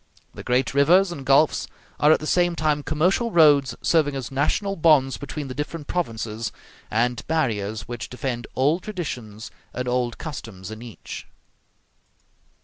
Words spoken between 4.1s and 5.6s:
as national bonds between the